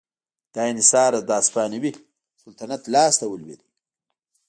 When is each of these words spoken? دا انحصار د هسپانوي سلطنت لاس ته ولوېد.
دا 0.53 0.61
انحصار 0.71 1.11
د 1.27 1.29
هسپانوي 1.39 1.91
سلطنت 2.41 2.81
لاس 2.93 3.13
ته 3.21 3.25
ولوېد. 3.27 3.61